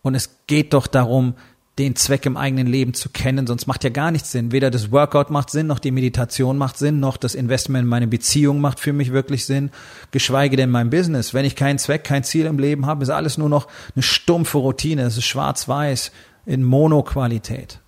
Und 0.02 0.14
es 0.14 0.38
geht 0.46 0.72
doch 0.72 0.86
darum, 0.86 1.34
den 1.78 1.94
Zweck 1.94 2.26
im 2.26 2.36
eigenen 2.36 2.66
Leben 2.66 2.92
zu 2.94 3.08
kennen, 3.08 3.46
sonst 3.46 3.66
macht 3.66 3.84
ja 3.84 3.90
gar 3.90 4.10
nichts 4.10 4.32
Sinn. 4.32 4.50
Weder 4.52 4.70
das 4.70 4.90
Workout 4.90 5.30
macht 5.30 5.50
Sinn, 5.50 5.68
noch 5.68 5.78
die 5.78 5.92
Meditation 5.92 6.58
macht 6.58 6.76
Sinn, 6.76 6.98
noch 6.98 7.16
das 7.16 7.34
Investment 7.34 7.84
in 7.84 7.88
meine 7.88 8.08
Beziehung 8.08 8.60
macht 8.60 8.80
für 8.80 8.92
mich 8.92 9.12
wirklich 9.12 9.46
Sinn, 9.46 9.70
geschweige 10.10 10.56
denn 10.56 10.70
mein 10.70 10.90
Business. 10.90 11.34
Wenn 11.34 11.44
ich 11.44 11.54
keinen 11.54 11.78
Zweck, 11.78 12.04
kein 12.04 12.24
Ziel 12.24 12.46
im 12.46 12.58
Leben 12.58 12.86
habe, 12.86 13.04
ist 13.04 13.10
alles 13.10 13.38
nur 13.38 13.48
noch 13.48 13.68
eine 13.94 14.02
stumpfe 14.02 14.58
Routine, 14.58 15.02
es 15.02 15.16
ist 15.16 15.26
schwarz-weiß 15.26 16.10
in 16.46 16.64
Monoqualität. 16.64 17.80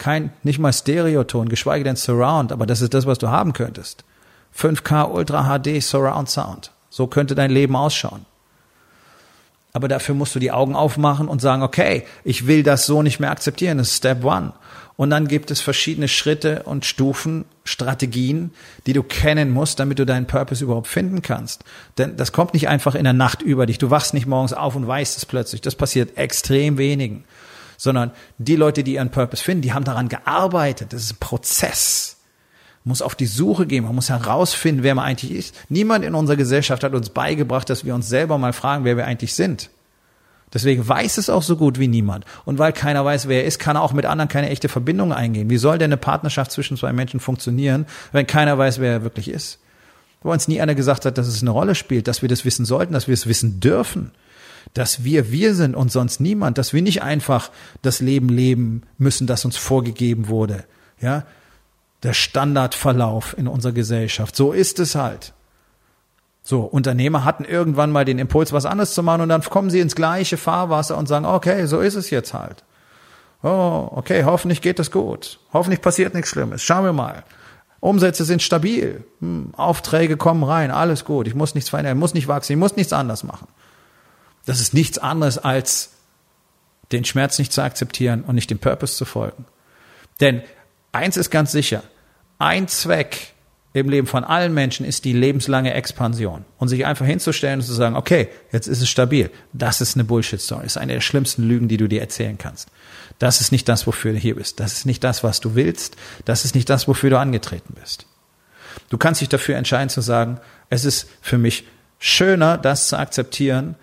Kein, 0.00 0.32
nicht 0.42 0.58
mal 0.58 0.72
Stereoton, 0.72 1.50
geschweige 1.50 1.84
denn 1.84 1.94
Surround, 1.94 2.52
aber 2.52 2.64
das 2.64 2.80
ist 2.80 2.94
das, 2.94 3.04
was 3.04 3.18
du 3.18 3.28
haben 3.28 3.52
könntest. 3.52 4.02
5K 4.56 5.12
Ultra 5.12 5.58
HD 5.58 5.82
Surround 5.82 6.30
Sound. 6.30 6.72
So 6.88 7.06
könnte 7.06 7.34
dein 7.34 7.50
Leben 7.50 7.76
ausschauen. 7.76 8.24
Aber 9.74 9.88
dafür 9.88 10.14
musst 10.14 10.34
du 10.34 10.38
die 10.38 10.52
Augen 10.52 10.74
aufmachen 10.74 11.28
und 11.28 11.42
sagen, 11.42 11.62
okay, 11.62 12.04
ich 12.24 12.46
will 12.46 12.62
das 12.62 12.86
so 12.86 13.02
nicht 13.02 13.20
mehr 13.20 13.30
akzeptieren. 13.30 13.76
Das 13.76 13.88
ist 13.88 13.98
Step 13.98 14.24
One. 14.24 14.54
Und 14.96 15.10
dann 15.10 15.28
gibt 15.28 15.50
es 15.50 15.60
verschiedene 15.60 16.08
Schritte 16.08 16.62
und 16.62 16.86
Stufen, 16.86 17.44
Strategien, 17.64 18.52
die 18.86 18.94
du 18.94 19.02
kennen 19.02 19.50
musst, 19.50 19.80
damit 19.80 19.98
du 19.98 20.06
deinen 20.06 20.26
Purpose 20.26 20.64
überhaupt 20.64 20.88
finden 20.88 21.20
kannst. 21.20 21.62
Denn 21.98 22.16
das 22.16 22.32
kommt 22.32 22.54
nicht 22.54 22.68
einfach 22.68 22.94
in 22.94 23.04
der 23.04 23.12
Nacht 23.12 23.42
über 23.42 23.66
dich. 23.66 23.76
Du 23.76 23.90
wachst 23.90 24.14
nicht 24.14 24.26
morgens 24.26 24.54
auf 24.54 24.76
und 24.76 24.86
weißt 24.86 25.18
es 25.18 25.26
plötzlich. 25.26 25.60
Das 25.60 25.74
passiert 25.74 26.16
extrem 26.16 26.78
wenigen. 26.78 27.24
Sondern 27.80 28.10
die 28.36 28.56
Leute, 28.56 28.84
die 28.84 28.96
ihren 28.96 29.10
Purpose 29.10 29.42
finden, 29.42 29.62
die 29.62 29.72
haben 29.72 29.84
daran 29.84 30.10
gearbeitet. 30.10 30.92
Das 30.92 31.02
ist 31.02 31.14
ein 31.14 31.18
Prozess. 31.18 32.18
Man 32.84 32.90
muss 32.90 33.00
auf 33.00 33.14
die 33.14 33.24
Suche 33.24 33.66
gehen, 33.66 33.84
man 33.84 33.94
muss 33.94 34.10
herausfinden, 34.10 34.82
wer 34.82 34.94
man 34.94 35.06
eigentlich 35.06 35.32
ist. 35.32 35.54
Niemand 35.70 36.04
in 36.04 36.14
unserer 36.14 36.36
Gesellschaft 36.36 36.84
hat 36.84 36.92
uns 36.92 37.08
beigebracht, 37.08 37.70
dass 37.70 37.86
wir 37.86 37.94
uns 37.94 38.06
selber 38.06 38.36
mal 38.36 38.52
fragen, 38.52 38.84
wer 38.84 38.98
wir 38.98 39.06
eigentlich 39.06 39.34
sind. 39.34 39.70
Deswegen 40.52 40.86
weiß 40.86 41.16
es 41.16 41.30
auch 41.30 41.42
so 41.42 41.56
gut 41.56 41.78
wie 41.78 41.88
niemand. 41.88 42.26
Und 42.44 42.58
weil 42.58 42.74
keiner 42.74 43.02
weiß, 43.02 43.28
wer 43.28 43.40
er 43.40 43.46
ist, 43.46 43.58
kann 43.58 43.76
er 43.76 43.82
auch 43.82 43.94
mit 43.94 44.04
anderen 44.04 44.28
keine 44.28 44.50
echte 44.50 44.68
Verbindung 44.68 45.14
eingehen. 45.14 45.48
Wie 45.48 45.56
soll 45.56 45.78
denn 45.78 45.88
eine 45.88 45.96
Partnerschaft 45.96 46.52
zwischen 46.52 46.76
zwei 46.76 46.92
Menschen 46.92 47.18
funktionieren, 47.18 47.86
wenn 48.12 48.26
keiner 48.26 48.58
weiß, 48.58 48.78
wer 48.78 48.92
er 48.92 49.02
wirklich 49.04 49.30
ist? 49.30 49.58
Wo 50.22 50.30
uns 50.30 50.48
nie 50.48 50.60
einer 50.60 50.74
gesagt 50.74 51.06
hat, 51.06 51.16
dass 51.16 51.28
es 51.28 51.40
eine 51.40 51.50
Rolle 51.50 51.74
spielt, 51.74 52.08
dass 52.08 52.20
wir 52.20 52.28
das 52.28 52.44
wissen 52.44 52.66
sollten, 52.66 52.92
dass 52.92 53.06
wir 53.06 53.14
es 53.14 53.26
wissen 53.26 53.58
dürfen, 53.58 54.10
dass 54.74 55.04
wir 55.04 55.30
wir 55.30 55.54
sind 55.54 55.74
und 55.74 55.90
sonst 55.90 56.20
niemand, 56.20 56.58
dass 56.58 56.72
wir 56.72 56.82
nicht 56.82 57.02
einfach 57.02 57.50
das 57.82 58.00
Leben 58.00 58.28
leben 58.28 58.82
müssen, 58.98 59.26
das 59.26 59.44
uns 59.44 59.56
vorgegeben 59.56 60.28
wurde. 60.28 60.64
Ja, 61.00 61.24
der 62.02 62.12
Standardverlauf 62.12 63.36
in 63.36 63.48
unserer 63.48 63.72
Gesellschaft. 63.72 64.36
So 64.36 64.52
ist 64.52 64.78
es 64.78 64.94
halt. 64.94 65.32
So, 66.42 66.62
Unternehmer 66.62 67.24
hatten 67.24 67.44
irgendwann 67.44 67.92
mal 67.92 68.04
den 68.04 68.18
Impuls, 68.18 68.52
was 68.52 68.64
anderes 68.64 68.94
zu 68.94 69.02
machen 69.02 69.20
und 69.20 69.28
dann 69.28 69.42
kommen 69.42 69.70
sie 69.70 69.80
ins 69.80 69.94
gleiche 69.94 70.36
Fahrwasser 70.36 70.96
und 70.96 71.06
sagen, 71.06 71.26
okay, 71.26 71.66
so 71.66 71.80
ist 71.80 71.96
es 71.96 72.10
jetzt 72.10 72.32
halt. 72.32 72.64
Oh, 73.42 73.88
okay, 73.92 74.24
hoffentlich 74.24 74.60
geht 74.60 74.78
es 74.78 74.90
gut. 74.90 75.38
Hoffentlich 75.52 75.80
passiert 75.80 76.14
nichts 76.14 76.30
Schlimmes. 76.30 76.62
Schauen 76.62 76.84
wir 76.84 76.92
mal. 76.92 77.24
Umsätze 77.80 78.24
sind 78.24 78.42
stabil. 78.42 79.04
Hm, 79.20 79.54
Aufträge 79.56 80.16
kommen 80.16 80.44
rein. 80.44 80.70
Alles 80.70 81.04
gut. 81.06 81.26
Ich 81.26 81.34
muss 81.34 81.54
nichts 81.54 81.70
verändern. 81.70 81.96
Ich 81.96 82.00
muss 82.00 82.12
nicht 82.14 82.28
wachsen. 82.28 82.52
Ich 82.52 82.58
muss 82.58 82.76
nichts 82.76 82.92
anders 82.92 83.24
machen. 83.24 83.48
Das 84.46 84.60
ist 84.60 84.74
nichts 84.74 84.98
anderes 84.98 85.38
als 85.38 85.90
den 86.92 87.04
Schmerz 87.04 87.38
nicht 87.38 87.52
zu 87.52 87.62
akzeptieren 87.62 88.22
und 88.22 88.34
nicht 88.34 88.50
dem 88.50 88.58
Purpose 88.58 88.96
zu 88.96 89.04
folgen. 89.04 89.44
Denn 90.20 90.42
Eins 90.92 91.16
ist 91.16 91.30
ganz 91.30 91.52
sicher. 91.52 91.82
Ein 92.38 92.68
Zweck 92.68 93.32
im 93.72 93.88
Leben 93.88 94.08
von 94.08 94.24
allen 94.24 94.52
Menschen 94.52 94.84
ist 94.84 95.04
die 95.04 95.12
lebenslange 95.12 95.72
Expansion. 95.74 96.44
Und 96.58 96.68
sich 96.68 96.84
einfach 96.84 97.06
hinzustellen 97.06 97.60
und 97.60 97.66
zu 97.66 97.72
sagen, 97.72 97.94
okay, 97.94 98.28
jetzt 98.50 98.66
ist 98.66 98.82
es 98.82 98.88
stabil. 98.88 99.30
Das 99.52 99.80
ist 99.80 99.94
eine 99.94 100.04
Bullshit-Story. 100.04 100.64
Das 100.64 100.72
ist 100.72 100.82
eine 100.82 100.94
der 100.94 101.00
schlimmsten 101.00 101.44
Lügen, 101.44 101.68
die 101.68 101.76
du 101.76 101.88
dir 101.88 102.00
erzählen 102.00 102.36
kannst. 102.36 102.68
Das 103.20 103.40
ist 103.40 103.52
nicht 103.52 103.68
das, 103.68 103.86
wofür 103.86 104.12
du 104.12 104.18
hier 104.18 104.34
bist. 104.34 104.58
Das 104.58 104.72
ist 104.72 104.86
nicht 104.86 105.04
das, 105.04 105.22
was 105.22 105.40
du 105.40 105.54
willst. 105.54 105.96
Das 106.24 106.44
ist 106.44 106.54
nicht 106.54 106.68
das, 106.68 106.88
wofür 106.88 107.10
du 107.10 107.18
angetreten 107.18 107.74
bist. 107.80 108.06
Du 108.88 108.98
kannst 108.98 109.20
dich 109.20 109.28
dafür 109.28 109.56
entscheiden 109.56 109.88
zu 109.88 110.00
sagen, 110.00 110.40
es 110.68 110.84
ist 110.84 111.08
für 111.20 111.38
mich 111.38 111.64
schöner, 112.00 112.58
das 112.58 112.88
zu 112.88 112.98
akzeptieren, 112.98 113.76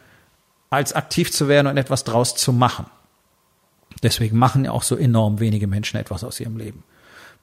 als 0.70 0.94
aktiv 0.94 1.32
zu 1.32 1.48
werden 1.48 1.68
und 1.68 1.78
etwas 1.78 2.04
draus 2.04 2.36
zu 2.36 2.54
machen. 2.54 2.86
Deswegen 4.04 4.38
machen 4.38 4.66
ja 4.66 4.72
auch 4.72 4.84
so 4.84 4.96
enorm 4.96 5.40
wenige 5.40 5.68
Menschen 5.68 5.98
etwas 5.98 6.24
aus 6.24 6.40
ihrem 6.40 6.58
Leben 6.58 6.84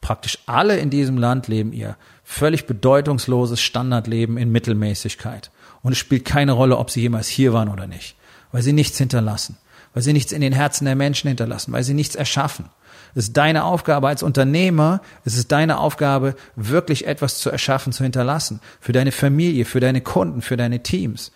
praktisch 0.04 0.38
alle 0.44 0.76
in 0.76 0.90
diesem 0.90 1.16
Land 1.16 1.48
leben 1.48 1.72
ihr 1.72 1.96
völlig 2.24 2.66
bedeutungsloses 2.66 3.62
Standardleben 3.62 4.36
in 4.36 4.52
Mittelmäßigkeit. 4.52 5.50
Und 5.82 5.92
es 5.92 5.98
spielt 5.98 6.26
keine 6.26 6.52
Rolle, 6.52 6.76
ob 6.76 6.90
sie 6.90 7.00
jemals 7.00 7.26
hier 7.26 7.54
waren 7.54 7.70
oder 7.70 7.86
nicht, 7.86 8.14
weil 8.52 8.60
sie 8.60 8.74
nichts 8.74 8.98
hinterlassen, 8.98 9.56
weil 9.94 10.02
sie 10.02 10.12
nichts 10.12 10.32
in 10.32 10.42
den 10.42 10.52
Herzen 10.52 10.84
der 10.84 10.94
Menschen 10.94 11.28
hinterlassen, 11.28 11.72
weil 11.72 11.84
sie 11.84 11.94
nichts 11.94 12.16
erschaffen. 12.16 12.66
Es 13.14 13.28
ist 13.28 13.36
deine 13.38 13.64
Aufgabe 13.64 14.08
als 14.08 14.22
Unternehmer, 14.22 15.00
es 15.24 15.38
ist 15.38 15.50
deine 15.52 15.78
Aufgabe, 15.78 16.34
wirklich 16.54 17.06
etwas 17.06 17.38
zu 17.38 17.48
erschaffen, 17.48 17.94
zu 17.94 18.02
hinterlassen. 18.02 18.60
Für 18.80 18.92
deine 18.92 19.12
Familie, 19.12 19.64
für 19.64 19.80
deine 19.80 20.02
Kunden, 20.02 20.42
für 20.42 20.58
deine 20.58 20.82
Teams. 20.82 21.32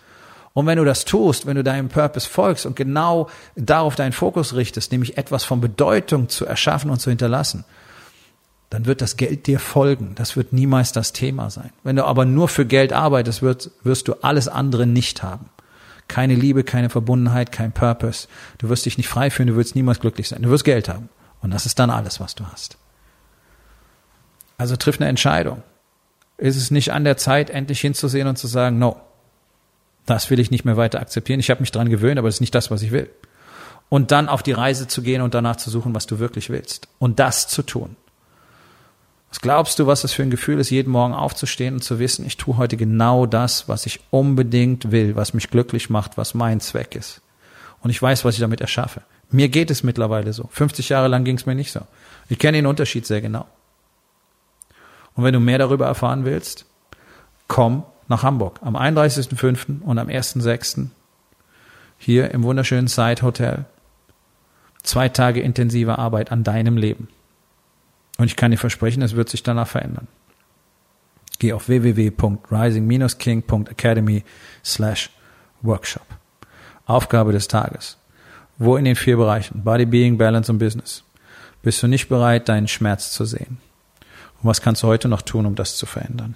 Und 0.59 0.65
wenn 0.65 0.77
du 0.77 0.83
das 0.83 1.05
tust, 1.05 1.45
wenn 1.45 1.55
du 1.55 1.63
deinem 1.63 1.87
Purpose 1.87 2.27
folgst 2.27 2.65
und 2.65 2.75
genau 2.75 3.29
darauf 3.55 3.95
deinen 3.95 4.11
Fokus 4.11 4.55
richtest, 4.55 4.91
nämlich 4.91 5.17
etwas 5.17 5.45
von 5.45 5.61
Bedeutung 5.61 6.27
zu 6.27 6.45
erschaffen 6.45 6.91
und 6.91 6.99
zu 6.99 7.09
hinterlassen, 7.09 7.63
dann 8.69 8.85
wird 8.85 8.99
das 8.99 9.15
Geld 9.15 9.47
dir 9.47 9.57
folgen. 9.57 10.15
Das 10.15 10.35
wird 10.35 10.51
niemals 10.51 10.91
das 10.91 11.13
Thema 11.13 11.49
sein. 11.49 11.69
Wenn 11.85 11.95
du 11.95 12.03
aber 12.03 12.25
nur 12.25 12.49
für 12.49 12.65
Geld 12.65 12.91
arbeitest, 12.91 13.41
wirst, 13.41 13.71
wirst 13.83 14.09
du 14.09 14.15
alles 14.15 14.49
andere 14.49 14.85
nicht 14.85 15.23
haben. 15.23 15.49
Keine 16.09 16.35
Liebe, 16.35 16.65
keine 16.65 16.89
Verbundenheit, 16.89 17.53
kein 17.53 17.71
Purpose. 17.71 18.27
Du 18.57 18.67
wirst 18.67 18.85
dich 18.85 18.97
nicht 18.97 19.07
frei 19.07 19.29
fühlen, 19.29 19.47
du 19.47 19.55
wirst 19.55 19.77
niemals 19.77 20.01
glücklich 20.01 20.27
sein. 20.27 20.41
Du 20.41 20.49
wirst 20.49 20.65
Geld 20.65 20.89
haben. 20.89 21.07
Und 21.41 21.51
das 21.53 21.65
ist 21.65 21.79
dann 21.79 21.89
alles, 21.89 22.19
was 22.19 22.35
du 22.35 22.43
hast. 22.45 22.77
Also 24.57 24.75
triff 24.75 24.99
eine 24.99 25.07
Entscheidung. 25.07 25.63
Ist 26.37 26.57
es 26.57 26.69
nicht 26.69 26.91
an 26.91 27.05
der 27.05 27.15
Zeit, 27.15 27.49
endlich 27.49 27.79
hinzusehen 27.79 28.27
und 28.27 28.37
zu 28.37 28.47
sagen, 28.47 28.77
no, 28.77 28.97
das 30.09 30.29
will 30.29 30.39
ich 30.39 30.51
nicht 30.51 30.65
mehr 30.65 30.77
weiter 30.77 30.99
akzeptieren. 30.99 31.39
Ich 31.39 31.49
habe 31.49 31.61
mich 31.61 31.71
dran 31.71 31.89
gewöhnt, 31.89 32.17
aber 32.17 32.27
das 32.27 32.35
ist 32.35 32.41
nicht 32.41 32.55
das, 32.55 32.71
was 32.71 32.81
ich 32.81 32.91
will. 32.91 33.09
Und 33.89 34.11
dann 34.11 34.29
auf 34.29 34.43
die 34.43 34.51
Reise 34.51 34.87
zu 34.87 35.01
gehen 35.01 35.21
und 35.21 35.33
danach 35.33 35.55
zu 35.55 35.69
suchen, 35.69 35.95
was 35.95 36.07
du 36.07 36.19
wirklich 36.19 36.49
willst. 36.49 36.87
Und 36.99 37.19
das 37.19 37.47
zu 37.47 37.63
tun. 37.63 37.95
Was 39.29 39.41
glaubst 39.41 39.77
du, 39.77 39.85
was 39.85 40.03
es 40.03 40.11
für 40.11 40.23
ein 40.23 40.31
Gefühl 40.31 40.59
ist, 40.59 40.71
jeden 40.71 40.91
Morgen 40.91 41.13
aufzustehen 41.13 41.75
und 41.75 41.83
zu 41.83 41.99
wissen, 41.99 42.25
ich 42.25 42.37
tue 42.37 42.57
heute 42.57 42.77
genau 42.77 43.25
das, 43.25 43.67
was 43.67 43.85
ich 43.85 43.99
unbedingt 44.09 44.91
will, 44.91 45.15
was 45.15 45.33
mich 45.33 45.51
glücklich 45.51 45.89
macht, 45.89 46.17
was 46.17 46.33
mein 46.33 46.59
Zweck 46.59 46.95
ist. 46.95 47.21
Und 47.81 47.91
ich 47.91 48.01
weiß, 48.01 48.25
was 48.25 48.35
ich 48.35 48.41
damit 48.41 48.61
erschaffe. 48.61 49.03
Mir 49.31 49.49
geht 49.49 49.69
es 49.69 49.83
mittlerweile 49.83 50.33
so. 50.33 50.49
50 50.51 50.89
Jahre 50.89 51.07
lang 51.07 51.23
ging 51.23 51.37
es 51.37 51.45
mir 51.45 51.55
nicht 51.55 51.71
so. 51.71 51.81
Ich 52.27 52.39
kenne 52.39 52.57
den 52.57 52.65
Unterschied 52.65 53.05
sehr 53.05 53.21
genau. 53.21 53.45
Und 55.13 55.23
wenn 55.23 55.33
du 55.33 55.39
mehr 55.39 55.59
darüber 55.59 55.85
erfahren 55.85 56.25
willst, 56.25 56.65
komm 57.47 57.83
nach 58.09 58.23
Hamburg 58.23 58.59
am 58.61 58.75
31.05. 58.75 59.81
und 59.81 59.97
am 59.97 60.07
1.06. 60.07 60.87
hier 61.97 62.31
im 62.31 62.43
wunderschönen 62.43 62.87
Side 62.87 63.21
Hotel. 63.21 63.63
Zwei 64.83 65.07
Tage 65.07 65.39
intensive 65.41 65.97
Arbeit 65.97 66.31
an 66.31 66.43
deinem 66.43 66.75
Leben. 66.75 67.07
Und 68.17 68.25
ich 68.25 68.35
kann 68.35 68.51
dir 68.51 68.57
versprechen, 68.57 69.01
es 69.01 69.15
wird 69.15 69.29
sich 69.29 69.43
danach 69.43 69.67
verändern. 69.67 70.09
Geh 71.37 71.53
auf 71.53 71.69
www.rising-king.academy 71.69 74.23
slash 74.65 75.09
workshop. 75.61 76.05
Aufgabe 76.85 77.31
des 77.31 77.47
Tages. 77.47 77.95
Wo 78.57 78.75
in 78.75 78.83
den 78.83 78.97
vier 78.97 79.15
Bereichen 79.15 79.63
Body, 79.63 79.85
Being, 79.85 80.17
Balance 80.17 80.51
und 80.51 80.59
Business 80.59 81.05
bist 81.61 81.83
du 81.83 81.87
nicht 81.87 82.09
bereit, 82.09 82.49
deinen 82.49 82.67
Schmerz 82.67 83.11
zu 83.11 83.23
sehen? 83.25 83.59
Und 84.41 84.49
was 84.49 84.61
kannst 84.61 84.83
du 84.83 84.87
heute 84.87 85.07
noch 85.07 85.21
tun, 85.21 85.45
um 85.45 85.55
das 85.55 85.77
zu 85.77 85.85
verändern? 85.85 86.35